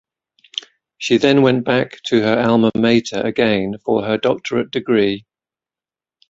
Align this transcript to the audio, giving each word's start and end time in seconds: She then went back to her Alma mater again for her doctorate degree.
She 0.97 1.17
then 1.17 1.43
went 1.43 1.63
back 1.63 2.01
to 2.07 2.21
her 2.21 2.39
Alma 2.39 2.71
mater 2.75 3.21
again 3.21 3.75
for 3.85 4.01
her 4.01 4.17
doctorate 4.17 4.71
degree. 4.71 5.27